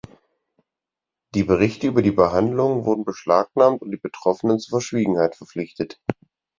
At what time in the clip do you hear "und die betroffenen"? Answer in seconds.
3.83-4.57